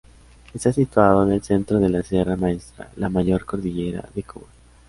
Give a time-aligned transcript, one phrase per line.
[0.51, 4.47] Está situado en el centro de la Sierra Maestra, la mayor cordillera de Cuba.